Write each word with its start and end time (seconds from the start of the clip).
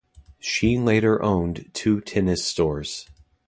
She 0.39 0.79
later 0.79 1.21
owned 1.21 1.69
two 1.75 2.01
tennis 2.01 2.43
stores. 2.43 3.07